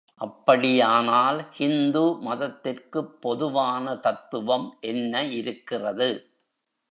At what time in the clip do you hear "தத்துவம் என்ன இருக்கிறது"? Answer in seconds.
3.97-6.09